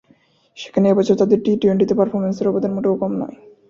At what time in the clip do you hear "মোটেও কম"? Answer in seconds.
2.73-3.11